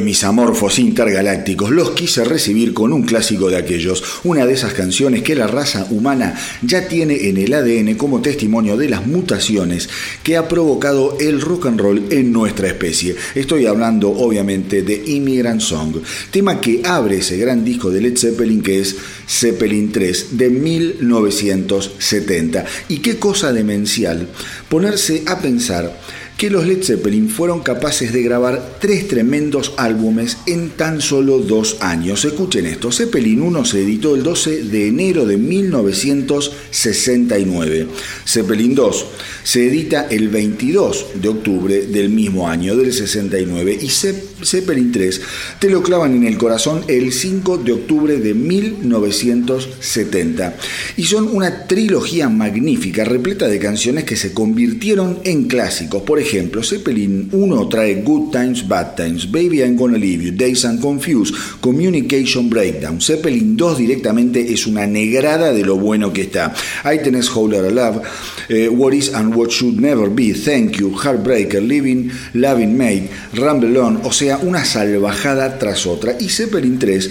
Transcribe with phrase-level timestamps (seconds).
[0.00, 5.22] Mis amorfos intergalácticos los quise recibir con un clásico de aquellos, una de esas canciones
[5.22, 9.88] que la raza humana ya tiene en el ADN como testimonio de las mutaciones
[10.22, 13.16] que ha provocado el rock and roll en nuestra especie.
[13.34, 15.96] Estoy hablando obviamente de Immigrant Song,
[16.30, 18.96] tema que abre ese gran disco de Led Zeppelin que es
[19.28, 22.64] Zeppelin 3 de 1970.
[22.88, 24.28] Y qué cosa demencial
[24.68, 25.98] ponerse a pensar
[26.38, 31.78] que los Led Zeppelin fueron capaces de grabar tres tremendos álbumes en tan solo dos
[31.80, 32.24] años.
[32.24, 37.88] Escuchen esto, Zeppelin 1 se editó el 12 de enero de 1969.
[38.24, 39.06] Zeppelin 2
[39.42, 43.76] se edita el 22 de octubre del mismo año, del 69.
[43.82, 45.20] Y Zeppelin 3
[45.58, 50.56] te lo clavan en el corazón el 5 de octubre de 1970.
[50.96, 56.02] Y son una trilogía magnífica, repleta de canciones que se convirtieron en clásicos.
[56.02, 60.64] Por ejemplo, Zeppelin 1 trae Good Times, Bad Times, Baby I'm Gonna Leave You, Days
[60.64, 63.00] and Confused, Communication Breakdown.
[63.00, 66.54] Zeppelin 2 directamente es una negrada de lo bueno que está.
[66.84, 68.02] Ahí tenés Howler Love,
[68.48, 73.76] eh, What Is and What Should Never Be, Thank You, Heartbreaker, Living, Loving Made, Rumble
[73.78, 76.14] On, o sea, una salvajada tras otra.
[76.20, 77.10] Y Zeppelin 3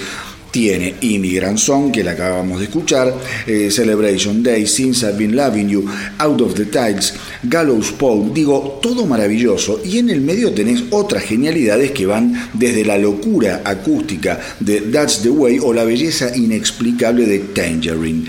[0.52, 3.14] tiene Immigrant Song, que la acabamos de escuchar,
[3.46, 5.86] eh, Celebration Day, Since I've Been Loving You,
[6.18, 9.82] Out of the Tides, Gallows Pole, digo, todo maravilloso.
[9.84, 15.22] Y en el medio tenés otras genialidades que van desde la locura acústica de That's
[15.22, 18.26] the Way o la belleza inexplicable de Tangerine.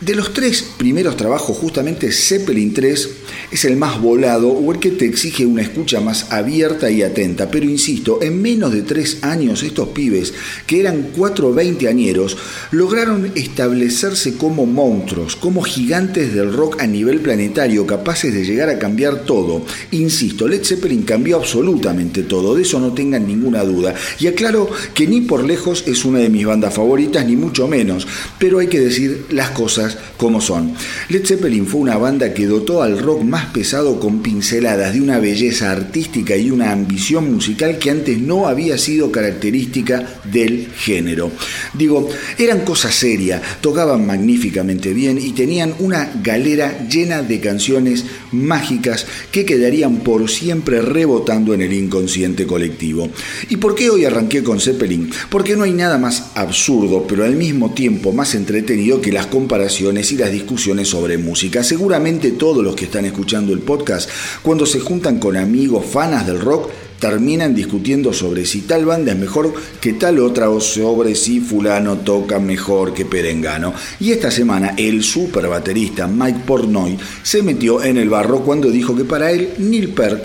[0.00, 3.10] De los tres primeros trabajos, justamente Zeppelin 3
[3.50, 7.50] es el más volado o el que te exige una escucha más abierta y atenta.
[7.50, 10.32] Pero insisto, en menos de tres años estos pibes,
[10.66, 12.38] que eran cuatro veinteañeros,
[12.70, 18.78] lograron establecerse como monstruos, como gigantes del rock a nivel planetario, capaces de llegar a
[18.78, 19.66] cambiar todo.
[19.90, 23.94] Insisto, Led Zeppelin cambió absolutamente todo, de eso no tengan ninguna duda.
[24.18, 28.06] Y aclaro que ni por lejos es una de mis bandas favoritas, ni mucho menos,
[28.38, 30.74] pero hay que decir las cosas cosas como son.
[31.08, 35.18] Led Zeppelin fue una banda que dotó al rock más pesado con pinceladas de una
[35.18, 41.30] belleza artística y una ambición musical que antes no había sido característica del género.
[41.72, 42.06] Digo,
[42.36, 49.46] eran cosas serias, tocaban magníficamente bien y tenían una galera llena de canciones mágicas que
[49.46, 53.08] quedarían por siempre rebotando en el inconsciente colectivo.
[53.48, 55.10] ¿Y por qué hoy arranqué con Zeppelin?
[55.30, 59.79] Porque no hay nada más absurdo, pero al mismo tiempo más entretenido que las comparaciones
[59.80, 61.64] y las discusiones sobre música.
[61.64, 64.10] Seguramente todos los que están escuchando el podcast,
[64.42, 69.18] cuando se juntan con amigos fanas del rock, terminan discutiendo sobre si tal banda es
[69.18, 73.72] mejor que tal otra o sobre si fulano toca mejor que Perengano.
[73.98, 78.94] Y esta semana el super baterista Mike Portnoy se metió en el barro cuando dijo
[78.94, 80.24] que para él Neil Peart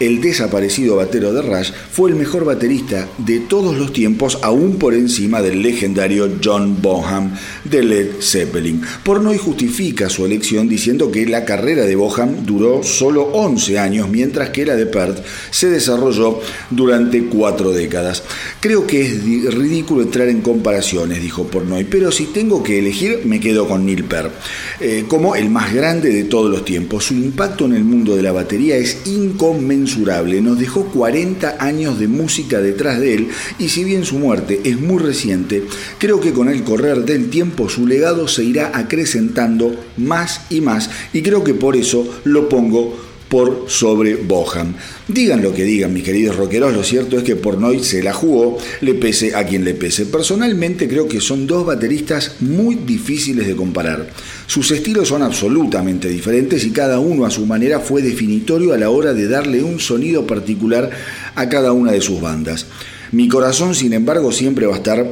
[0.00, 4.94] el desaparecido batero de Rush fue el mejor baterista de todos los tiempos, aún por
[4.94, 7.32] encima del legendario John Bonham
[7.64, 8.80] de Led Zeppelin.
[9.02, 14.50] Pornoy justifica su elección diciendo que la carrera de Bonham duró solo 11 años, mientras
[14.50, 16.40] que la de Perth se desarrolló
[16.70, 18.22] durante cuatro décadas.
[18.60, 23.40] Creo que es ridículo entrar en comparaciones, dijo Pornoy, pero si tengo que elegir, me
[23.40, 24.32] quedo con Neil Peart,
[24.80, 27.06] eh, como el más grande de todos los tiempos.
[27.06, 32.08] Su impacto en el mundo de la batería es inconmensurable nos dejó 40 años de
[32.08, 35.64] música detrás de él y si bien su muerte es muy reciente,
[35.98, 40.90] creo que con el correr del tiempo su legado se irá acrecentando más y más
[41.12, 44.74] y creo que por eso lo pongo por sobre Boham.
[45.06, 48.58] Digan lo que digan, mis queridos rockeros, lo cierto es que Pornoy se la jugó,
[48.80, 50.06] le pese a quien le pese.
[50.06, 54.08] Personalmente creo que son dos bateristas muy difíciles de comparar.
[54.48, 58.88] Sus estilos son absolutamente diferentes y cada uno a su manera fue definitorio a la
[58.88, 60.88] hora de darle un sonido particular
[61.34, 62.64] a cada una de sus bandas.
[63.12, 65.06] Mi corazón, sin embargo, siempre va a estar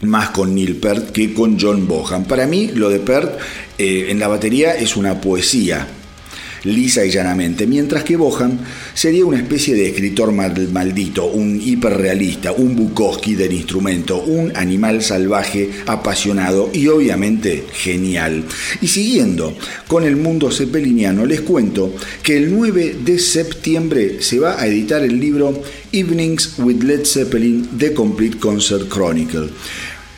[0.00, 2.24] más con Neil Peart que con John Bohan.
[2.24, 3.38] Para mí, lo de Peart
[3.76, 5.86] eh, en la batería es una poesía
[6.64, 8.60] lisa y llanamente, mientras que Bohan
[8.94, 15.70] sería una especie de escritor maldito, un hiperrealista, un Bukowski del instrumento, un animal salvaje,
[15.86, 18.44] apasionado y obviamente genial.
[18.80, 19.56] Y siguiendo
[19.86, 25.02] con el mundo zeppeliniano, les cuento que el 9 de septiembre se va a editar
[25.02, 25.62] el libro
[25.92, 29.48] Evenings with Led Zeppelin, The Complete Concert Chronicle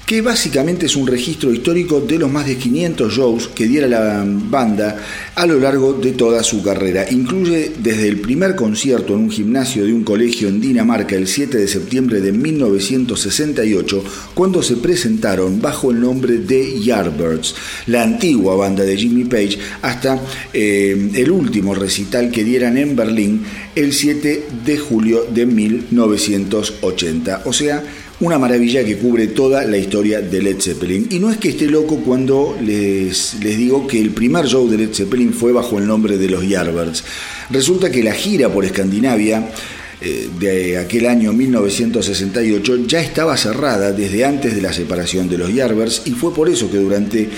[0.06, 4.24] que básicamente es un registro histórico de los más de 500 shows que diera la
[4.24, 4.96] banda
[5.34, 7.10] a lo largo de toda su carrera.
[7.10, 11.58] Incluye desde el primer concierto en un gimnasio de un colegio en Dinamarca el 7
[11.58, 14.04] de septiembre de 1968,
[14.34, 17.56] cuando se presentaron bajo el nombre de Yardbirds,
[17.86, 20.20] la antigua banda de Jimmy Page, hasta
[20.52, 23.42] eh, el último recital que dieran en Berlín
[23.74, 27.42] el 7 de julio de 1980.
[27.44, 27.82] O sea,
[28.20, 31.08] una maravilla que cubre toda la historia de Led Zeppelin.
[31.10, 34.78] Y no es que esté loco cuando les, les digo que el primer show de
[34.78, 37.04] Led Zeppelin fue bajo el nombre de los Yardbirds.
[37.50, 39.50] Resulta que la gira por Escandinavia
[40.00, 45.52] eh, de aquel año 1968 ya estaba cerrada desde antes de la separación de los
[45.52, 47.28] Yardbirds y fue por eso que durante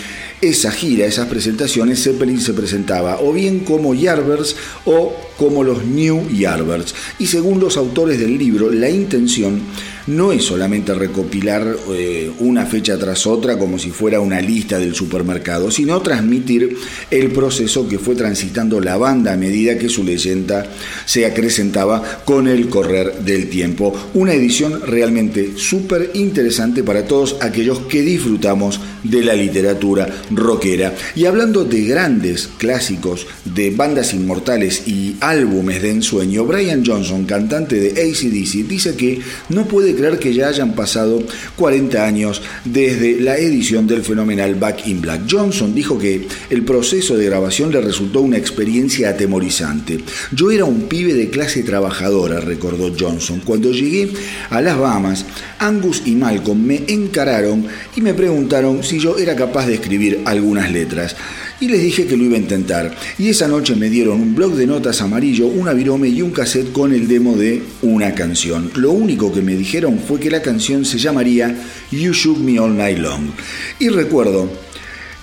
[0.40, 6.28] esa gira, esas presentaciones, Zeppelin se presentaba o bien como Yardbirds o como los New
[6.30, 6.95] Yardbirds.
[7.18, 9.61] Y según los autores del libro, la intención
[10.09, 14.95] no es solamente recopilar eh, una fecha tras otra como si fuera una lista del
[14.95, 16.76] supermercado, sino transmitir
[17.11, 20.66] el proceso que fue transitando la banda a medida que su leyenda
[21.04, 23.95] se acrecentaba con el correr del tiempo.
[24.14, 30.94] Una edición realmente súper interesante para todos aquellos que disfrutamos de la literatura rockera.
[31.14, 37.76] Y hablando de grandes clásicos, de bandas inmortales y álbumes de ensueño, Brian Johnson, cantante
[37.76, 41.22] de ACDC, dice que no puede creer que ya hayan pasado
[41.56, 45.22] 40 años desde la edición del fenomenal Back in Black.
[45.28, 49.98] Johnson dijo que el proceso de grabación le resultó una experiencia atemorizante.
[50.32, 53.42] Yo era un pibe de clase trabajadora, recordó Johnson.
[53.44, 54.10] Cuando llegué
[54.50, 55.24] a las Bahamas,
[55.58, 60.73] Angus y Malcolm me encararon y me preguntaron si yo era capaz de escribir algunas
[60.73, 61.14] letras
[61.61, 62.97] y les dije que lo iba a intentar.
[63.18, 66.73] Y esa noche me dieron un blog de notas amarillo, una virome y un cassette
[66.73, 68.71] con el demo de una canción.
[68.76, 71.54] Lo único que me dijeron fue que la canción se llamaría
[71.90, 73.30] You Shook Me All Night Long.
[73.78, 74.50] Y recuerdo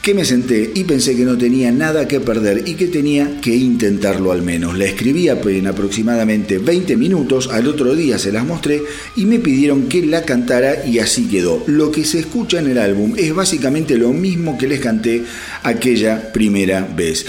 [0.06, 3.56] que me senté y pensé que no tenía nada que perder y que tenía que
[3.56, 4.78] intentarlo al menos.
[4.78, 8.84] La escribí en aproximadamente 20 minutos, al otro día se las mostré
[9.16, 11.64] y me pidieron que la cantara y así quedó.
[11.66, 15.24] Lo que se escucha en el álbum es básicamente lo mismo que les canté
[15.64, 17.26] aquella primera vez.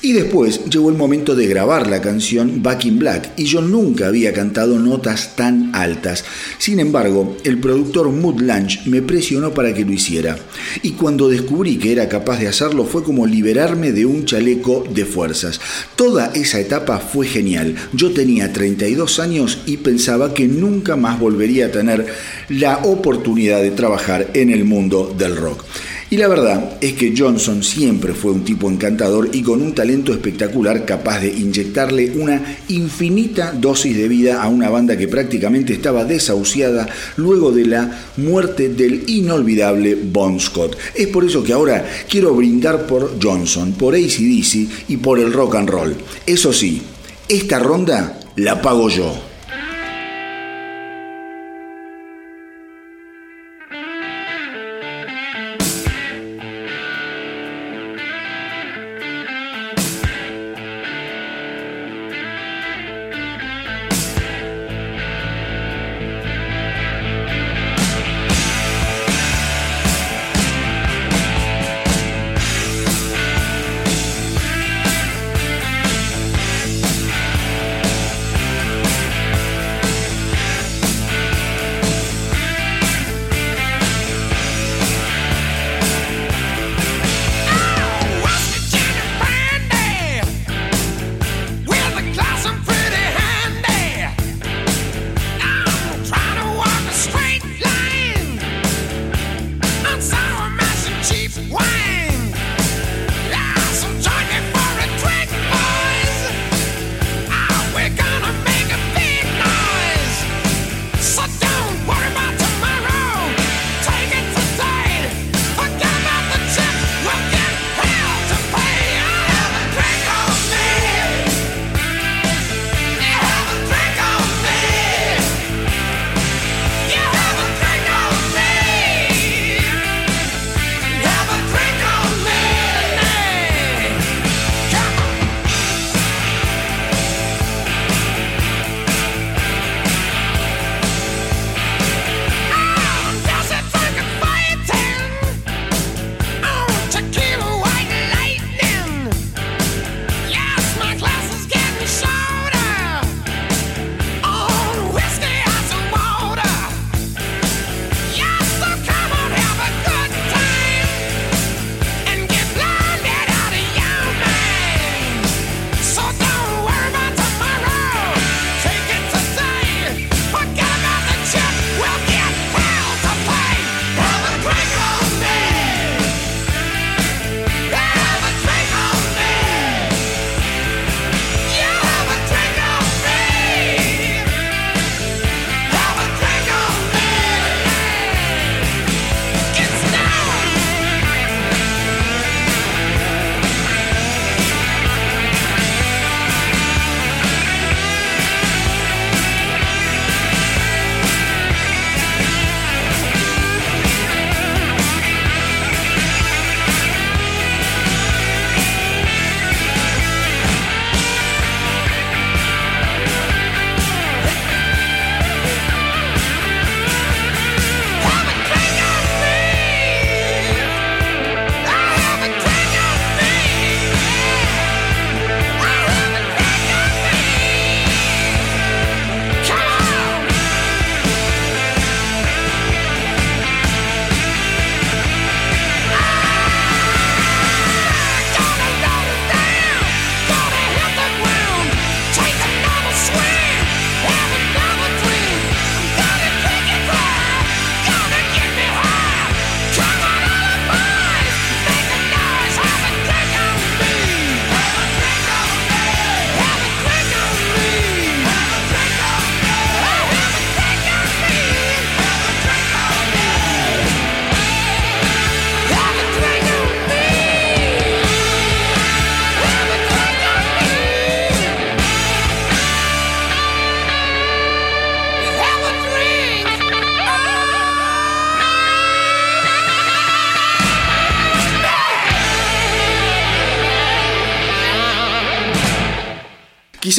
[0.00, 4.06] Y después llegó el momento de grabar la canción Back in Black y yo nunca
[4.06, 6.24] había cantado notas tan altas.
[6.58, 10.38] Sin embargo, el productor Mood Lunch me presionó para que lo hiciera.
[10.82, 14.84] Y cuando descubrí que era capaz capaz de hacerlo fue como liberarme de un chaleco
[14.90, 15.58] de fuerzas.
[15.96, 17.76] Toda esa etapa fue genial.
[17.94, 22.04] Yo tenía 32 años y pensaba que nunca más volvería a tener
[22.50, 25.64] la oportunidad de trabajar en el mundo del rock.
[26.12, 30.12] Y la verdad es que Johnson siempre fue un tipo encantador y con un talento
[30.12, 36.04] espectacular capaz de inyectarle una infinita dosis de vida a una banda que prácticamente estaba
[36.04, 40.76] desahuciada luego de la muerte del inolvidable Bon Scott.
[40.96, 45.54] Es por eso que ahora quiero brindar por Johnson, por ACDC y por el rock
[45.54, 45.94] and roll.
[46.26, 46.82] Eso sí,
[47.28, 49.29] esta ronda la pago yo.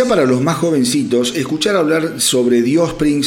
[0.02, 2.80] Quizá para los más jovencitos escuchar hablar sobre The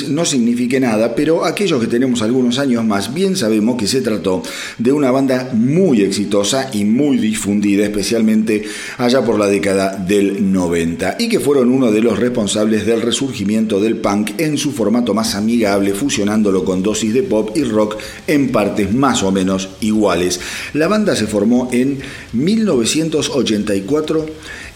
[0.08, 4.42] no signifique nada, pero aquellos que tenemos algunos años más bien sabemos que se trató
[4.78, 8.64] de una banda muy exitosa y muy difundida, especialmente
[8.98, 13.78] allá por la década del 90, y que fueron uno de los responsables del resurgimiento
[13.78, 18.50] del punk en su formato más amigable, fusionándolo con dosis de pop y rock en
[18.50, 20.40] partes más o menos iguales.
[20.72, 22.00] La banda se formó en
[22.32, 24.26] 1984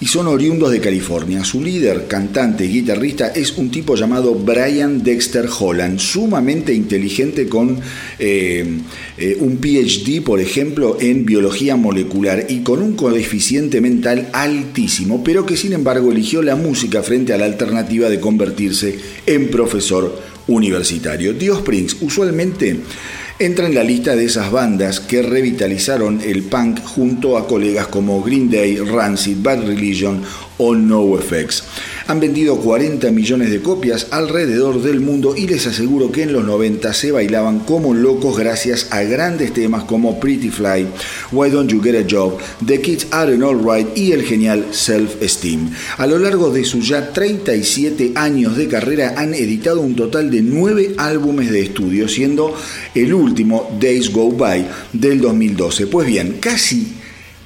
[0.01, 1.45] y son oriundos de California.
[1.45, 7.81] Su líder, cantante y guitarrista es un tipo llamado Brian Dexter Holland, sumamente inteligente con
[8.19, 8.65] eh,
[9.17, 15.45] eh, un PhD, por ejemplo, en biología molecular y con un coeficiente mental altísimo, pero
[15.45, 21.35] que sin embargo eligió la música frente a la alternativa de convertirse en profesor universitario.
[21.35, 22.77] Dios Springs usualmente
[23.39, 28.21] entra en la lista de esas bandas que revitalizaron el punk junto a colegas como
[28.23, 30.23] Green Day, Rancid, Bad Religion
[30.59, 31.63] o NoFX.
[32.09, 36.43] Han vendido 40 millones de copias alrededor del mundo y les aseguro que en los
[36.43, 40.87] 90 se bailaban como locos gracias a grandes temas como Pretty Fly,
[41.33, 45.69] Why Don't You Get a Job, The Kids Aren't Alright y el genial Self Esteem.
[45.99, 50.41] A lo largo de sus ya 37 años de carrera han editado un total de
[50.41, 52.55] 9 álbumes de estudio, siendo
[52.95, 55.89] el último Days Go By del 2012.
[55.89, 56.98] Pues bien, casi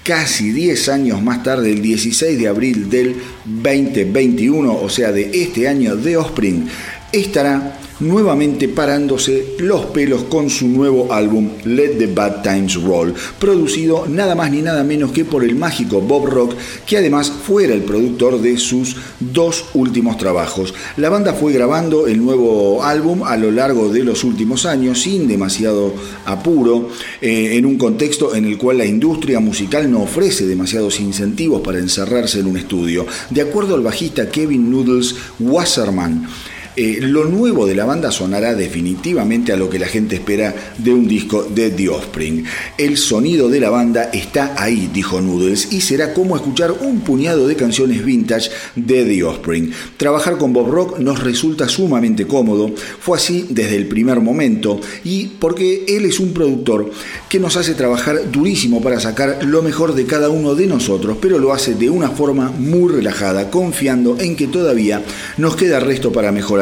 [0.03, 5.69] casi 10 años más tarde, el 16 de abril del 2021, o sea, de este
[5.69, 6.69] año de Offspring,
[7.13, 14.07] estará nuevamente parándose los pelos con su nuevo álbum Let the Bad Times Roll, producido
[14.09, 16.55] nada más ni nada menos que por el mágico Bob Rock,
[16.87, 20.75] que además fuera el productor de sus dos últimos trabajos.
[20.97, 25.29] La banda fue grabando el nuevo álbum a lo largo de los últimos años sin
[25.29, 25.95] demasiado
[26.27, 26.89] apuro,
[27.21, 31.79] eh, en un contexto en el cual la industria musical no ofrece demasiados incentivos para
[31.79, 33.07] encerrarse en un estudio.
[33.31, 36.27] De acuerdo al bajista Kevin Noodles Wasserman,
[36.75, 40.91] eh, lo nuevo de la banda sonará definitivamente a lo que la gente espera de
[40.91, 42.45] un disco de The Offspring.
[42.79, 47.47] El sonido de la banda está ahí, dijo Noodles, y será como escuchar un puñado
[47.47, 49.71] de canciones vintage de The Offspring.
[49.99, 55.27] Trabajar con Bob Rock nos resulta sumamente cómodo, fue así desde el primer momento, y
[55.27, 56.91] porque él es un productor
[57.29, 61.39] que nos hace trabajar durísimo para sacar lo mejor de cada uno de nosotros, pero
[61.39, 65.03] lo hace de una forma muy relajada, confiando en que todavía
[65.37, 66.62] nos queda resto para mejorar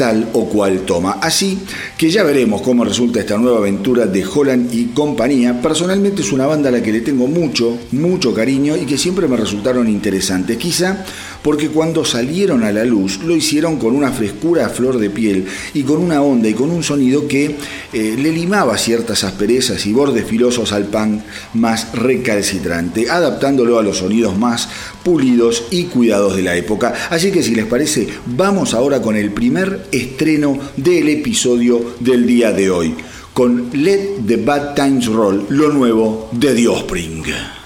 [0.00, 1.18] tal o cual toma.
[1.20, 1.58] Así
[1.98, 5.60] que ya veremos cómo resulta esta nueva aventura de Holland y compañía.
[5.60, 9.28] Personalmente es una banda a la que le tengo mucho, mucho cariño y que siempre
[9.28, 10.56] me resultaron interesantes.
[10.56, 11.04] Quizá
[11.42, 15.46] porque cuando salieron a la luz lo hicieron con una frescura a flor de piel
[15.74, 17.56] y con una onda y con un sonido que
[17.92, 21.24] eh, le limaba ciertas asperezas y bordes filosos al pan
[21.54, 24.68] más recalcitrante, adaptándolo a los sonidos más
[25.02, 26.94] pulidos y cuidados de la época.
[27.10, 32.52] Así que si les parece, vamos ahora con el primer estreno del episodio del día
[32.52, 32.94] de hoy,
[33.32, 37.59] con Let the Bad Times Roll, lo nuevo de The Offspring.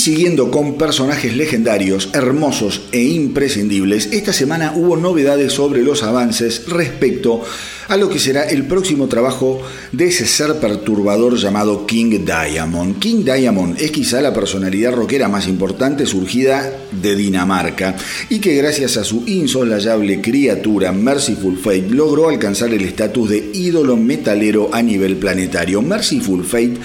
[0.00, 7.42] Siguiendo con personajes legendarios, hermosos e imprescindibles, esta semana hubo novedades sobre los avances respecto
[7.88, 9.60] a lo que será el próximo trabajo
[9.92, 12.98] de ese ser perturbador llamado King Diamond.
[12.98, 17.96] King Diamond es quizá la personalidad rockera más importante surgida de Dinamarca
[18.30, 23.96] y que gracias a su insolayable criatura Merciful Fate logró alcanzar el estatus de ídolo
[23.96, 25.82] metalero a nivel planetario.
[25.82, 26.78] Merciful Fate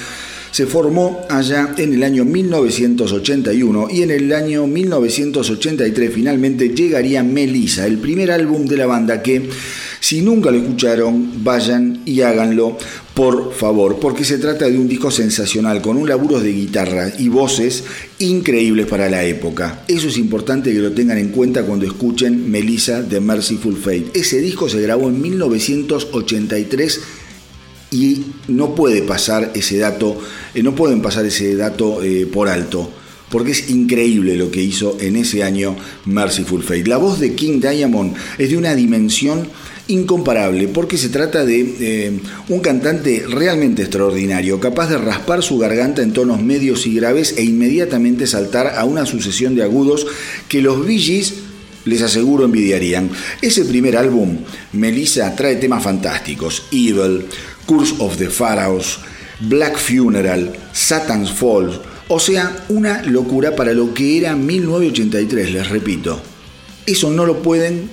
[0.56, 7.86] se formó allá en el año 1981 y en el año 1983 finalmente llegaría Melissa,
[7.86, 9.50] el primer álbum de la banda que,
[10.00, 12.78] si nunca lo escucharon, vayan y háganlo
[13.14, 17.28] por favor, porque se trata de un disco sensacional con un laburo de guitarra y
[17.28, 17.84] voces
[18.20, 19.84] increíbles para la época.
[19.90, 24.12] Eso es importante que lo tengan en cuenta cuando escuchen Melissa de Merciful Fate.
[24.14, 27.02] Ese disco se grabó en 1983
[27.96, 30.18] y no puede pasar ese dato,
[30.54, 32.92] eh, no pueden pasar ese dato eh, por alto,
[33.30, 36.88] porque es increíble lo que hizo en ese año Merciful Fate.
[36.88, 39.48] La voz de King Diamond es de una dimensión
[39.88, 46.02] incomparable, porque se trata de eh, un cantante realmente extraordinario, capaz de raspar su garganta
[46.02, 50.06] en tonos medios y graves e inmediatamente saltar a una sucesión de agudos
[50.50, 51.24] que los Bee
[51.86, 53.10] les aseguro envidiarían.
[53.42, 54.38] Ese primer álbum,
[54.74, 57.26] Melissa, trae temas fantásticos, Evil,
[57.68, 59.00] Curse of the Pharaohs,
[59.40, 66.22] Black Funeral, Satan's Falls, o sea, una locura para lo que era 1983, les repito.
[66.86, 67.90] Eso no lo pueden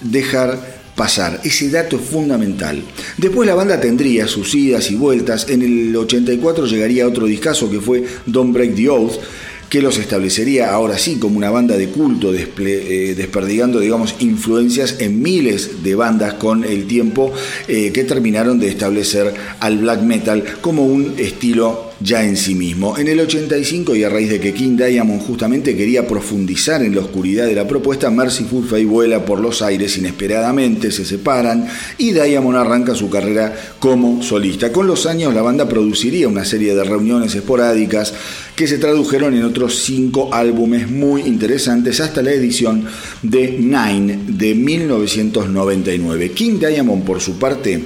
[0.00, 2.82] dejar pasar, ese dato es fundamental.
[3.16, 7.80] Después la banda tendría sus idas y vueltas, en el 84 llegaría otro discazo que
[7.80, 9.20] fue Don't Break the Oath,
[9.68, 15.20] que los establecería ahora sí como una banda de culto, eh, desperdigando, digamos, influencias en
[15.20, 17.32] miles de bandas con el tiempo
[17.66, 22.96] eh, que terminaron de establecer al black metal como un estilo ya en sí mismo.
[22.96, 27.00] En el 85 y a raíz de que King Diamond justamente quería profundizar en la
[27.00, 31.66] oscuridad de la propuesta, Mercyful Fate vuela por los aires inesperadamente, se separan
[31.98, 34.70] y Diamond arranca su carrera como solista.
[34.72, 38.14] Con los años la banda produciría una serie de reuniones esporádicas
[38.54, 42.84] que se tradujeron en otros cinco álbumes muy interesantes hasta la edición
[43.22, 46.30] de Nine de 1999.
[46.32, 47.84] King Diamond por su parte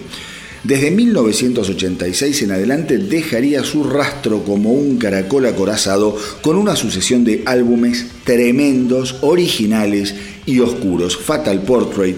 [0.64, 7.42] desde 1986 en adelante dejaría su rastro como un caracol acorazado con una sucesión de
[7.46, 10.14] álbumes tremendos, originales
[10.46, 11.16] y oscuros.
[11.16, 12.16] Fatal Portrait,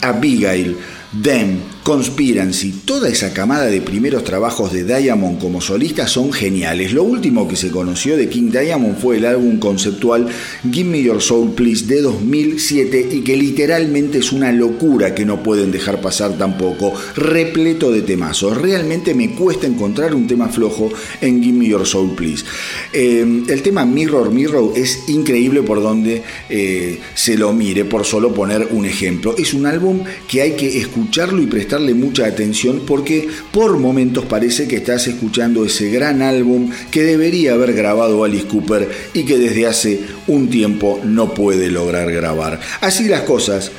[0.00, 0.76] Abigail,
[1.22, 6.92] Them, Conspiracy, toda esa camada de primeros trabajos de Diamond como solista son geniales.
[6.92, 10.26] Lo último que se conoció de King Diamond fue el álbum conceptual
[10.68, 15.44] Give Me Your Soul Please de 2007 y que literalmente es una locura que no
[15.44, 18.60] pueden dejar pasar tampoco, repleto de temazos.
[18.60, 22.44] Realmente me cuesta encontrar un tema flojo en Give Me Your Soul Please.
[22.92, 28.34] Eh, el tema Mirror Mirror es increíble por donde eh, se lo mire, por solo
[28.34, 29.36] poner un ejemplo.
[29.38, 34.66] Es un álbum que hay que escucharlo y prestar mucha atención porque por momentos parece
[34.66, 39.66] que estás escuchando ese gran álbum que debería haber grabado Alice Cooper y que desde
[39.66, 42.60] hace un tiempo no puede lograr grabar.
[42.80, 43.70] Así las cosas,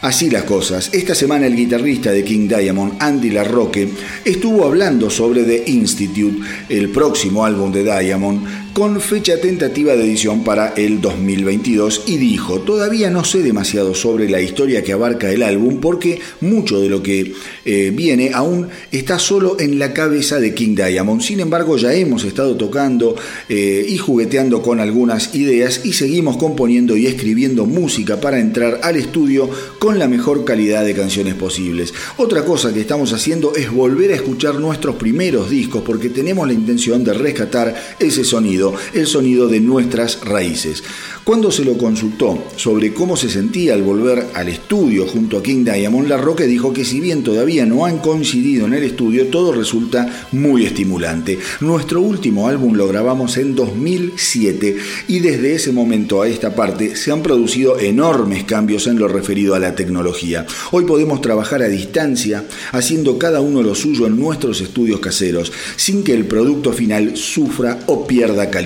[0.00, 3.88] Así las cosas, esta semana el guitarrista de King Diamond, Andy LaRocque,
[4.24, 10.44] estuvo hablando sobre The Institute, el próximo álbum de Diamond, con fecha tentativa de edición
[10.44, 15.42] para el 2022 y dijo, todavía no sé demasiado sobre la historia que abarca el
[15.42, 17.32] álbum porque mucho de lo que
[17.64, 21.22] eh, viene aún está solo en la cabeza de King Diamond.
[21.22, 23.16] Sin embargo, ya hemos estado tocando
[23.48, 28.94] eh, y jugueteando con algunas ideas y seguimos componiendo y escribiendo música para entrar al
[28.94, 31.92] estudio con la mejor calidad de canciones posibles.
[32.16, 36.52] Otra cosa que estamos haciendo es volver a escuchar nuestros primeros discos porque tenemos la
[36.52, 40.82] intención de rescatar ese sonido el sonido de nuestras raíces.
[41.28, 45.62] Cuando se lo consultó sobre cómo se sentía al volver al estudio junto a King
[45.62, 49.52] Diamond, La Roque dijo que si bien todavía no han coincidido en el estudio, todo
[49.52, 51.38] resulta muy estimulante.
[51.60, 54.76] Nuestro último álbum lo grabamos en 2007
[55.08, 59.54] y desde ese momento a esta parte se han producido enormes cambios en lo referido
[59.54, 60.46] a la tecnología.
[60.70, 66.02] Hoy podemos trabajar a distancia, haciendo cada uno lo suyo en nuestros estudios caseros, sin
[66.02, 68.57] que el producto final sufra o pierda calidad.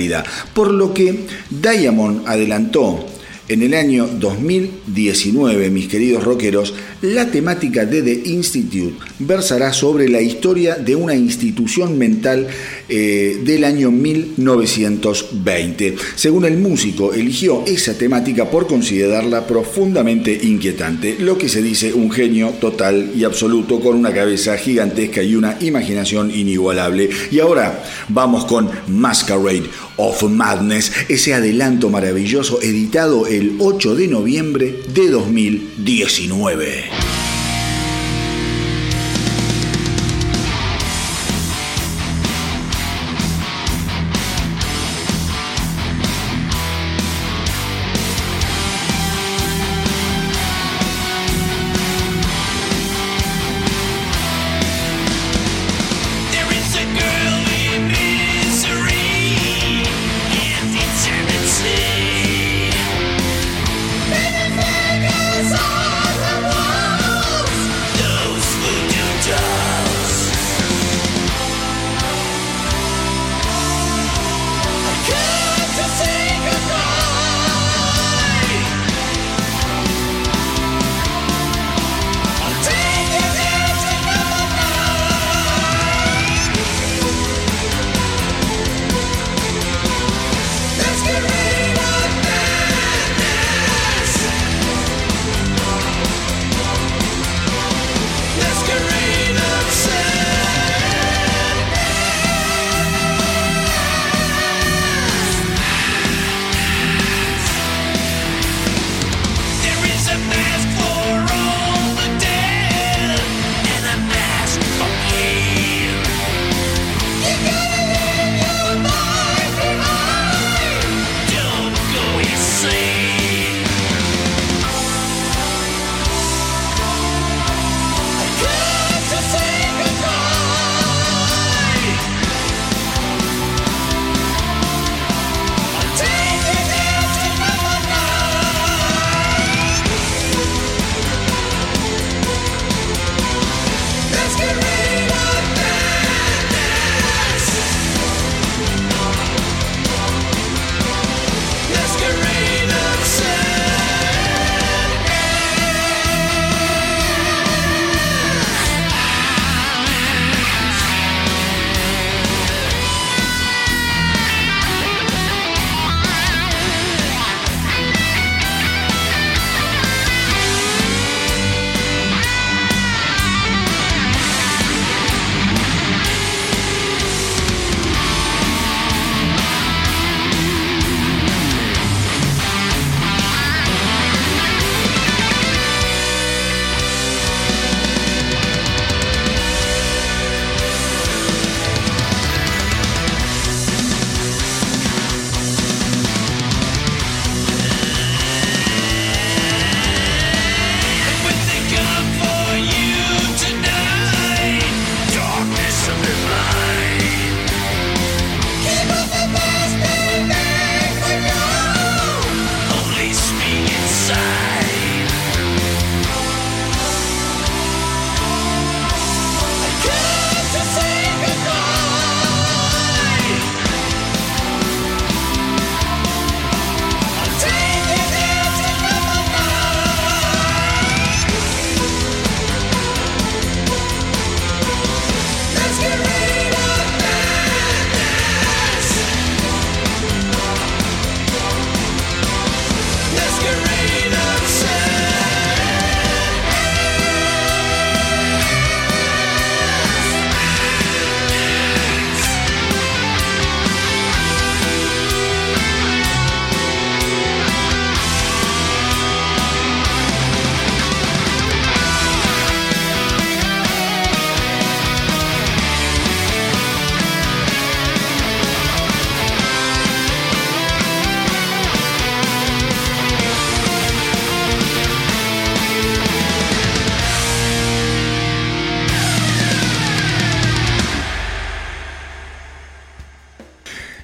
[0.54, 3.06] Por lo que Diamond adelantó
[3.48, 10.20] en el año 2019, mis queridos rockeros, la temática de The Institute versará sobre la
[10.20, 12.46] historia de una institución mental
[12.88, 15.96] eh, del año 1920.
[16.14, 22.10] Según el músico, eligió esa temática por considerarla profundamente inquietante, lo que se dice un
[22.10, 27.10] genio total y absoluto con una cabeza gigantesca y una imaginación inigualable.
[27.30, 34.80] Y ahora vamos con Masquerade of Madness, ese adelanto maravilloso editado el 8 de noviembre
[34.94, 37.21] de 2019.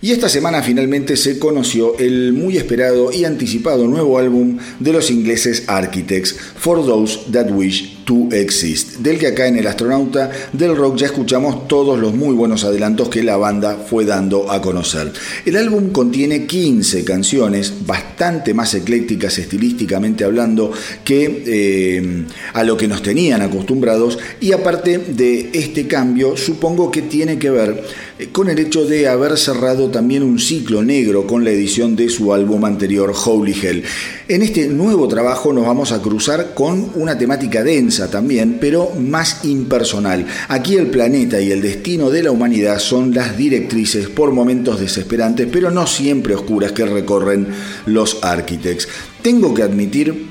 [0.08, 5.10] Y esta semana finalmente se conoció el muy esperado y anticipado nuevo álbum de los
[5.10, 10.74] ingleses Architects, For Those That Wish to Exist, del que acá en El Astronauta del
[10.74, 15.12] Rock ya escuchamos todos los muy buenos adelantos que la banda fue dando a conocer.
[15.44, 20.72] El álbum contiene 15 canciones, bastante más eclécticas estilísticamente hablando
[21.04, 27.02] que eh, a lo que nos tenían acostumbrados y aparte de este cambio supongo que
[27.02, 27.84] tiene que ver
[28.26, 32.32] con el hecho de haber cerrado también un ciclo negro con la edición de su
[32.34, 33.84] álbum anterior Holy Hell.
[34.26, 39.44] En este nuevo trabajo nos vamos a cruzar con una temática densa también, pero más
[39.44, 40.26] impersonal.
[40.48, 45.46] Aquí el planeta y el destino de la humanidad son las directrices por momentos desesperantes,
[45.50, 47.46] pero no siempre oscuras que recorren
[47.86, 48.88] los Architects.
[49.22, 50.26] Tengo que admitir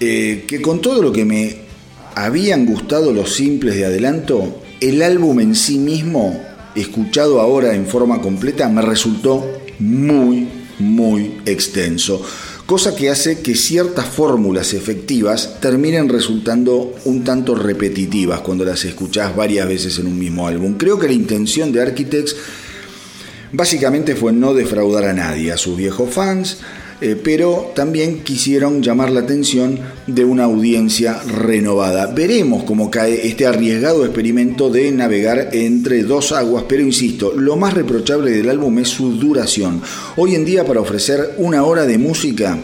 [0.00, 1.56] eh, que con todo lo que me
[2.14, 8.20] habían gustado los simples de adelanto, el álbum en sí mismo escuchado ahora en forma
[8.20, 9.44] completa me resultó
[9.78, 12.22] muy, muy extenso,
[12.66, 19.34] cosa que hace que ciertas fórmulas efectivas terminen resultando un tanto repetitivas cuando las escuchás
[19.34, 20.74] varias veces en un mismo álbum.
[20.74, 22.36] Creo que la intención de Architects
[23.52, 26.58] básicamente fue no defraudar a nadie, a sus viejos fans,
[27.00, 32.06] eh, pero también quisieron llamar la atención de una audiencia renovada.
[32.06, 37.74] Veremos cómo cae este arriesgado experimento de navegar entre dos aguas, pero insisto, lo más
[37.74, 39.82] reprochable del álbum es su duración.
[40.16, 42.58] Hoy en día para ofrecer una hora de música,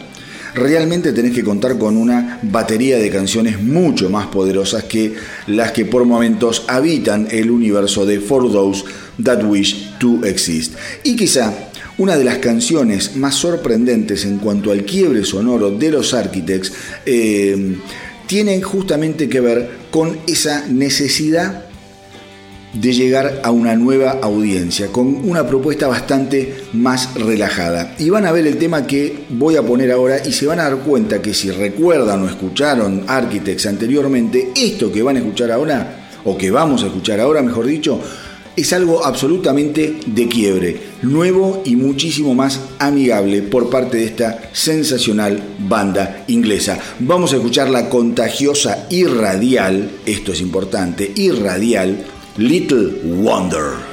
[0.55, 5.14] realmente tenés que contar con una batería de canciones mucho más poderosas que
[5.47, 8.85] las que por momentos habitan el universo de For Those
[9.23, 10.75] That Wish to Exist.
[11.05, 16.14] Y quizá una de las canciones más sorprendentes en cuanto al quiebre sonoro de los
[16.14, 16.72] Architects
[17.05, 17.76] eh,
[18.26, 21.66] tiene justamente que ver con esa necesidad
[22.72, 27.94] de llegar a una nueva audiencia, con una propuesta bastante más relajada.
[27.98, 30.64] Y van a ver el tema que voy a poner ahora y se van a
[30.64, 36.09] dar cuenta que si recuerdan o escucharon Architects anteriormente, esto que van a escuchar ahora,
[36.24, 38.00] o que vamos a escuchar ahora, mejor dicho,
[38.57, 45.42] es algo absolutamente de quiebre, nuevo y muchísimo más amigable por parte de esta sensacional
[45.58, 46.78] banda inglesa.
[47.00, 52.04] Vamos a escuchar la contagiosa y radial, esto es importante, y radial,
[52.36, 53.91] Little Wonder.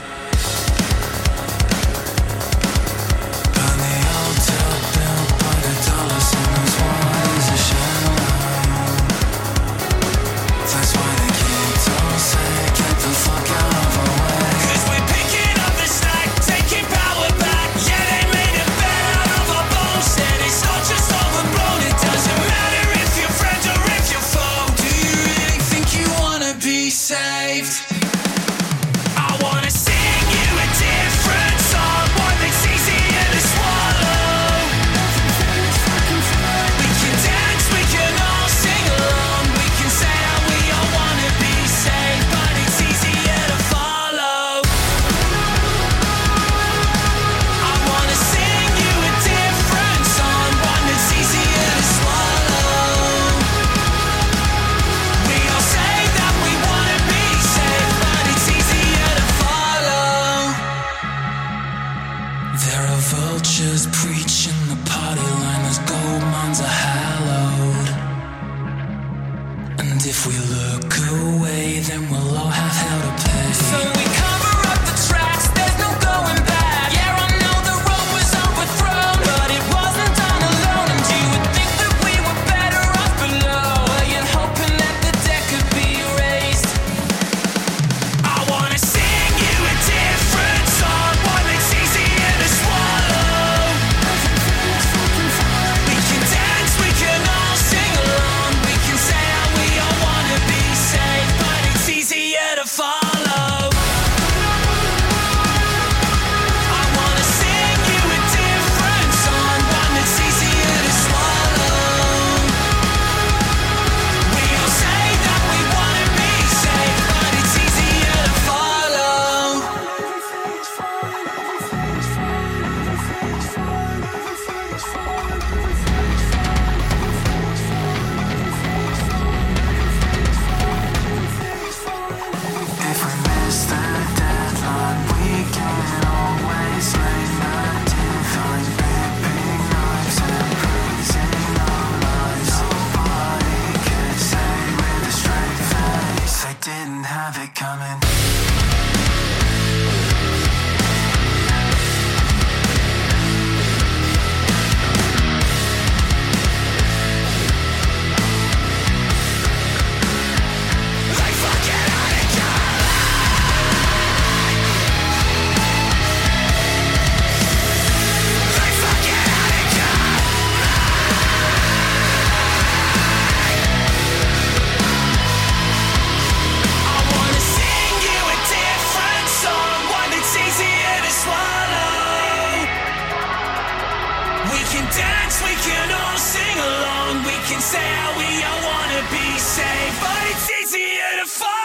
[191.29, 191.58] fire.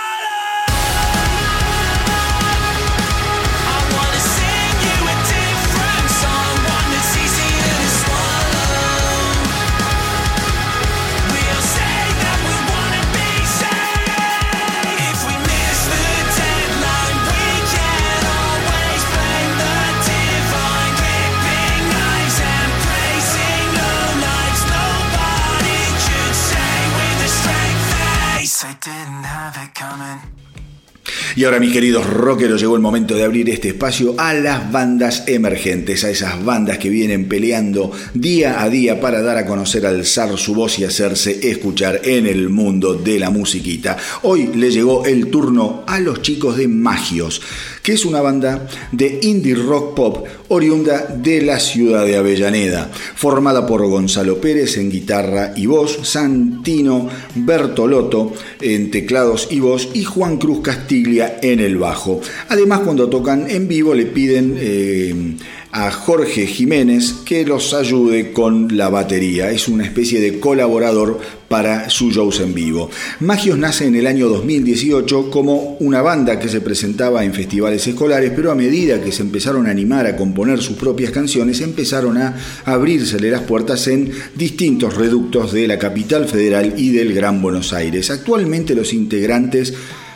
[31.36, 35.24] Y ahora, mis queridos rockeros, llegó el momento de abrir este espacio a las bandas
[35.26, 40.38] emergentes, a esas bandas que vienen peleando día a día para dar a conocer, alzar
[40.38, 43.96] su voz y hacerse escuchar en el mundo de la musiquita.
[44.22, 47.42] Hoy le llegó el turno a los chicos de Magios,
[47.84, 53.66] que es una banda de indie rock pop oriunda de la ciudad de Avellaneda, formada
[53.66, 58.32] por Gonzalo Pérez en guitarra y voz, Santino Bertolotto
[58.62, 62.22] en teclados y voz y Juan Cruz Castiglia en el bajo.
[62.48, 65.36] Además, cuando tocan en vivo le piden eh,
[65.74, 69.50] a Jorge Jiménez que los ayude con la batería.
[69.50, 71.18] Es una especie de colaborador
[71.48, 72.88] para sus shows en vivo.
[73.18, 78.30] Magios nace en el año 2018 como una banda que se presentaba en festivales escolares,
[78.36, 82.36] pero a medida que se empezaron a animar a componer sus propias canciones, empezaron a
[82.64, 88.12] abrírsele las puertas en distintos reductos de la capital federal y del Gran Buenos Aires.
[88.12, 89.74] Actualmente los integrantes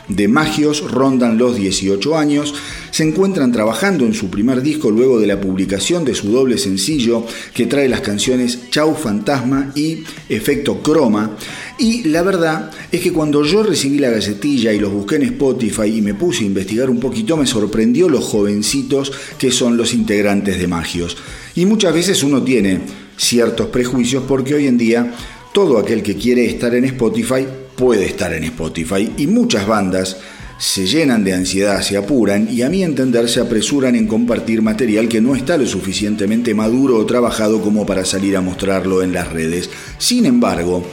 [0.09, 2.53] de Magios rondan los 18 años,
[2.91, 7.25] se encuentran trabajando en su primer disco luego de la publicación de su doble sencillo
[7.53, 11.37] que trae las canciones Chau Fantasma y Efecto Croma.
[11.77, 15.85] Y la verdad es que cuando yo recibí la gacetilla y los busqué en Spotify
[15.85, 20.59] y me puse a investigar un poquito, me sorprendió los jovencitos que son los integrantes
[20.59, 21.15] de Magios.
[21.55, 22.81] Y muchas veces uno tiene
[23.15, 25.13] ciertos prejuicios porque hoy en día
[25.53, 27.45] todo aquel que quiere estar en Spotify
[27.79, 30.17] puede estar en Spotify y muchas bandas
[30.57, 35.07] se llenan de ansiedad, se apuran y a mi entender se apresuran en compartir material
[35.07, 39.31] que no está lo suficientemente maduro o trabajado como para salir a mostrarlo en las
[39.31, 39.69] redes.
[39.97, 40.85] Sin embargo,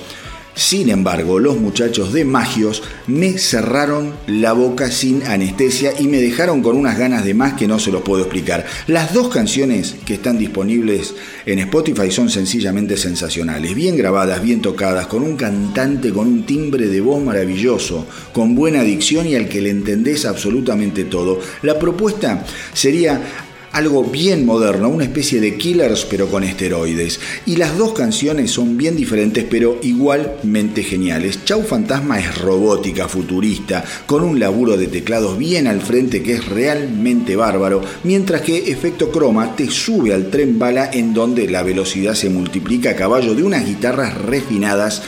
[0.57, 6.63] sin embargo, los muchachos de Magios me cerraron la boca sin anestesia y me dejaron
[6.63, 8.65] con unas ganas de más que no se los puedo explicar.
[8.87, 15.07] Las dos canciones que están disponibles en Spotify son sencillamente sensacionales, bien grabadas, bien tocadas,
[15.09, 19.61] con un cantante con un timbre de voz maravilloso, con buena dicción y al que
[19.61, 21.39] le entendés absolutamente todo.
[21.61, 23.45] La propuesta sería
[23.77, 27.20] algo bien moderno, una especie de killers pero con esteroides.
[27.45, 31.45] Y las dos canciones son bien diferentes pero igualmente geniales.
[31.45, 36.49] Chau Fantasma es robótica, futurista, con un laburo de teclados bien al frente que es
[36.49, 42.14] realmente bárbaro, mientras que Efecto Croma te sube al tren bala en donde la velocidad
[42.14, 45.03] se multiplica a caballo de unas guitarras refinadas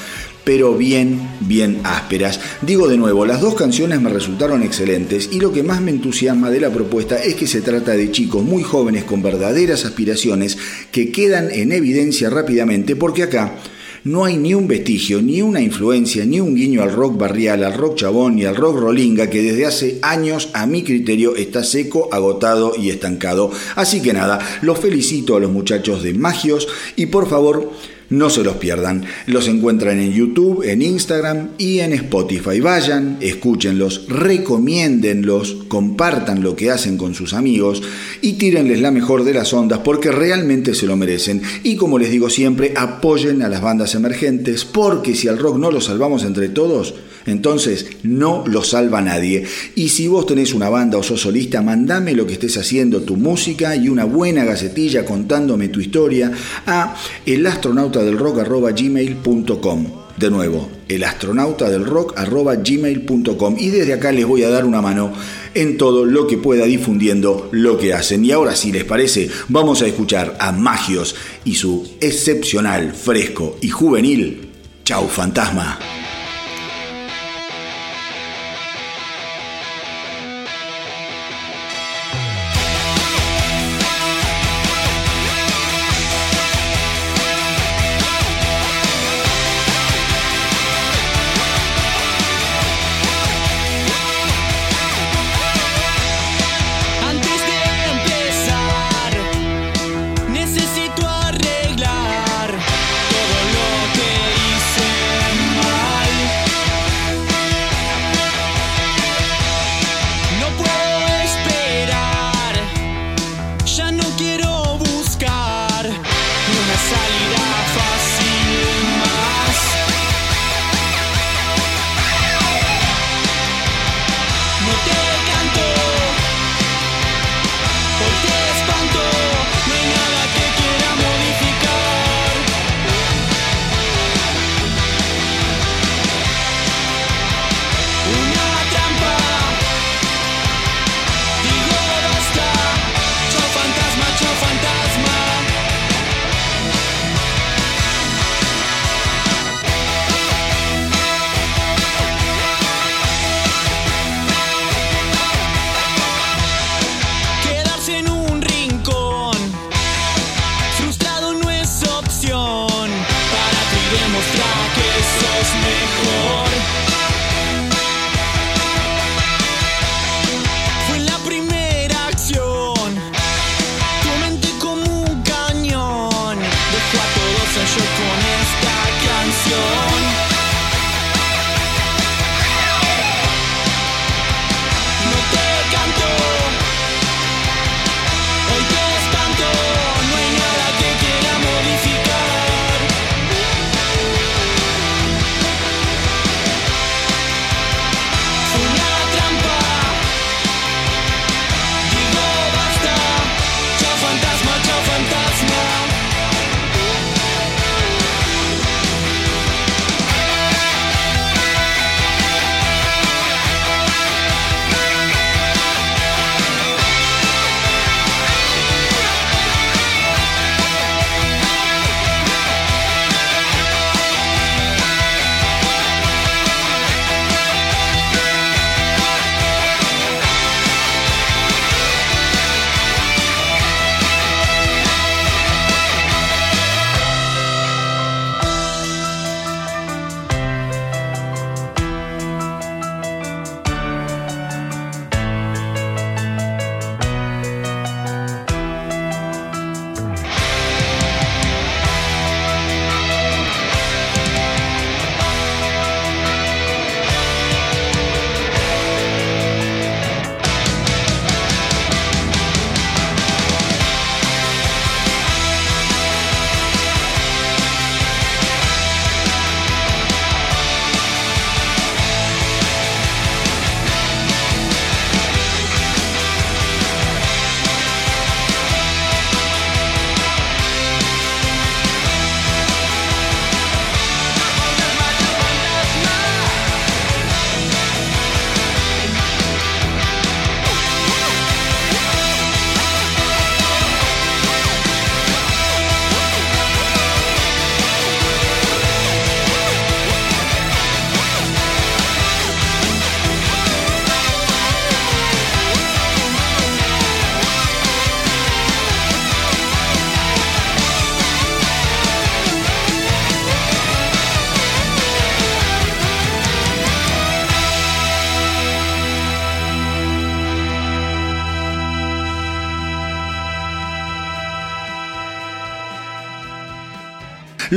[0.49, 2.41] pero bien, bien ásperas.
[2.63, 6.49] Digo de nuevo, las dos canciones me resultaron excelentes y lo que más me entusiasma
[6.49, 10.57] de la propuesta es que se trata de chicos muy jóvenes con verdaderas aspiraciones
[10.91, 13.57] que quedan en evidencia rápidamente porque acá
[14.05, 17.75] no hay ni un vestigio, ni una influencia, ni un guiño al rock barrial, al
[17.75, 22.09] rock chabón y al rock rolinga que desde hace años a mi criterio está seco,
[22.11, 23.51] agotado y estancado.
[23.75, 27.71] Así que nada, los felicito a los muchachos de Magios y por favor
[28.11, 29.05] no se los pierdan.
[29.27, 32.61] Los encuentran en YouTube, en Instagram y en Spotify.
[32.61, 37.83] Vayan, escúchenlos, recomiéndenlos, compartan lo que hacen con sus amigos
[38.21, 41.43] y tírenles la mejor de las ondas porque realmente se lo merecen.
[41.63, 45.71] Y como les digo siempre, apoyen a las bandas emergentes porque si al rock no
[45.71, 46.95] lo salvamos entre todos,
[47.29, 49.47] entonces no lo salva nadie.
[49.75, 53.17] Y si vos tenés una banda o sos solista, mandame lo que estés haciendo, tu
[53.17, 56.33] música y una buena gacetilla contándome tu historia
[56.67, 59.87] a elastronautadelrock.gmail.com.
[60.17, 63.57] De nuevo, elastronautadelrock.gmail.com.
[63.57, 65.13] Y desde acá les voy a dar una mano
[65.55, 68.25] en todo lo que pueda difundiendo lo que hacen.
[68.25, 71.15] Y ahora, si les parece, vamos a escuchar a Magios
[71.45, 74.49] y su excepcional, fresco y juvenil
[74.85, 75.79] Chau Fantasma.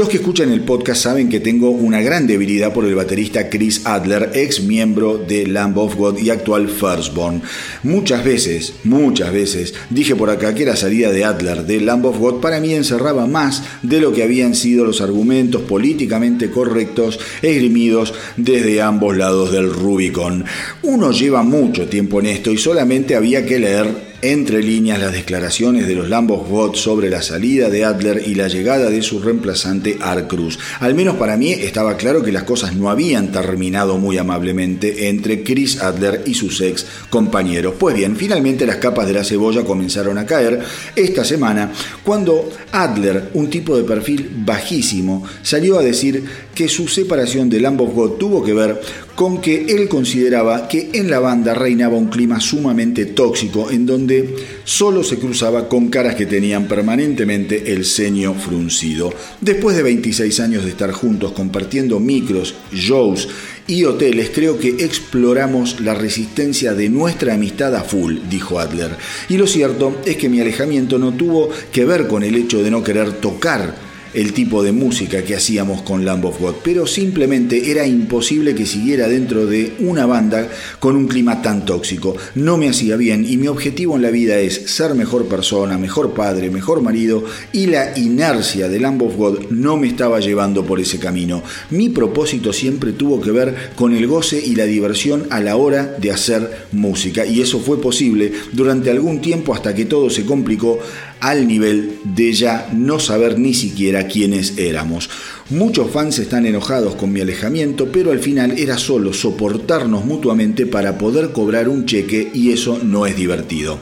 [0.02, 3.86] Los que escuchan el podcast saben que tengo una gran debilidad por el baterista Chris
[3.86, 7.44] Adler, ex miembro de Lamb of God y actual Firstborn.
[7.84, 12.18] Muchas veces, muchas veces, dije por acá que la salida de Adler de Lamb of
[12.18, 18.16] God para mí encerraba más de lo que habían sido los argumentos políticamente correctos esgrimidos
[18.38, 20.46] desde ambos lados del Rubicon.
[20.82, 25.88] Uno lleva mucho tiempo en esto y solamente había que leer entre líneas las declaraciones
[25.88, 26.42] de los Lambos
[26.80, 30.60] sobre la salida de Adler y la llegada de su reemplazante Art Cruz.
[30.80, 35.44] Al menos para mí estaba claro que las cosas no habían terminado muy amablemente entre
[35.44, 37.76] Chris Adler y sus ex compañeros.
[37.80, 40.62] Pues bien, finalmente las capas de la cebolla comenzaron a caer
[40.96, 41.72] esta semana
[42.04, 48.18] cuando Adler, un tipo de perfil bajísimo, salió a decir que su separación de Lambos
[48.18, 48.80] tuvo que ver
[49.22, 54.36] con que él consideraba que en la banda reinaba un clima sumamente tóxico en donde
[54.64, 59.14] solo se cruzaba con caras que tenían permanentemente el ceño fruncido.
[59.40, 63.28] Después de 26 años de estar juntos compartiendo micros, shows
[63.68, 68.98] y hoteles, creo que exploramos la resistencia de nuestra amistad a full, dijo Adler.
[69.30, 72.72] Y lo cierto es que mi alejamiento no tuvo que ver con el hecho de
[72.72, 77.72] no querer tocar el tipo de música que hacíamos con Lamb of God, pero simplemente
[77.72, 80.50] era imposible que siguiera dentro de una banda
[80.80, 82.16] con un clima tan tóxico.
[82.36, 86.14] No me hacía bien y mi objetivo en la vida es ser mejor persona, mejor
[86.14, 90.80] padre, mejor marido y la inercia de Lamb of God no me estaba llevando por
[90.80, 91.44] ese camino.
[91.70, 95.96] Mi propósito siempre tuvo que ver con el goce y la diversión a la hora
[96.00, 100.80] de hacer música y eso fue posible durante algún tiempo hasta que todo se complicó
[101.22, 105.10] al nivel de ya no saber ni siquiera quiénes éramos.
[105.50, 110.98] Muchos fans están enojados con mi alejamiento, pero al final era solo soportarnos mutuamente para
[110.98, 113.80] poder cobrar un cheque y eso no es divertido.